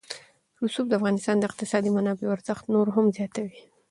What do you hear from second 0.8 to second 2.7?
د افغانستان د اقتصادي منابعو ارزښت